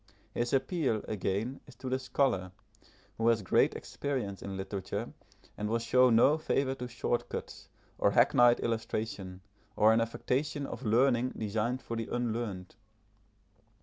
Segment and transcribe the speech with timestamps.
[0.33, 2.51] His appeal, again, is to the scholar,
[3.19, 5.13] who has great experience in literature,
[5.55, 9.41] and will show no favour to short cuts, or hackneyed illustration,
[9.75, 12.73] or an affectation of learning designed for the unlearned.